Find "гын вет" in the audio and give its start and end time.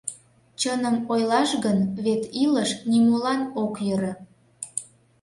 1.65-2.23